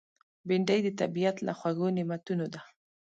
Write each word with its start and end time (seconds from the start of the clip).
بېنډۍ 0.47 0.79
د 0.83 0.89
طبیعت 1.01 1.37
له 1.47 1.53
خوږو 1.59 1.87
نعمتونو 1.97 2.45
ده 2.53 2.61